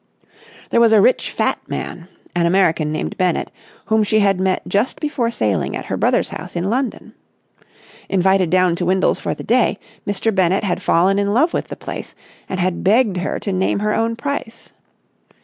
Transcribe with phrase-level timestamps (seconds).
[0.71, 3.51] There was a rich, fat man, an American named Bennett,
[3.85, 7.13] whom she had met just before sailing at her brother's house in London.
[8.09, 9.77] Invited down to Windles for the day,
[10.07, 10.33] Mr.
[10.33, 12.15] Bennett had fallen in love with the place,
[12.49, 14.71] and had begged her to name her own price.